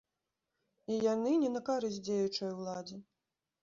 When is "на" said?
1.59-1.63